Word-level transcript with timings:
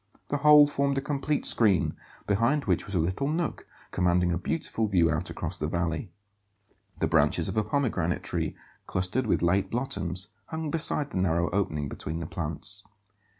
The 0.29 0.37
whole 0.37 0.65
formed 0.65 0.97
a 0.97 0.99
complete 1.01 1.45
screen, 1.45 1.95
behind 2.25 2.65
which 2.65 2.87
was 2.87 2.95
a 2.95 2.99
little 2.99 3.27
nook 3.27 3.67
commanding 3.91 4.31
a 4.31 4.37
beautiful 4.39 4.87
view 4.87 5.11
out 5.11 5.29
across 5.29 5.57
the 5.59 5.67
valley. 5.67 6.11
The 6.99 7.05
branches 7.05 7.47
of 7.47 7.55
a 7.55 7.63
pomegranate 7.63 8.23
tree, 8.23 8.55
clustered 8.87 9.27
with 9.27 9.43
late 9.43 9.69
blossoms, 9.69 10.29
hung 10.47 10.71
beside 10.71 11.11
the 11.11 11.17
narrow 11.21 11.51
opening 11.51 11.87
between 11.87 12.19
the 12.19 12.25
plants. 12.25 12.83